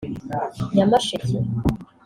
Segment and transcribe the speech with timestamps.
[0.75, 1.37] Nyamasheke